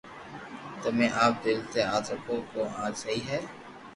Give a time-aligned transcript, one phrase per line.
[0.81, 3.39] تمي آپ دل تي ھاٿ رکو ڪو آ سھي ھي